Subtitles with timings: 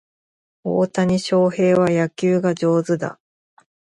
[0.63, 3.19] 大谷翔平は野球が上手だ